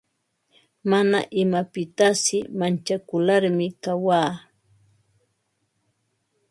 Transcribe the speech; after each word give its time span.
Mana 0.91 1.19
imapitasi 1.41 2.37
manchakularmi 2.57 3.67
kawaa. 3.83 4.31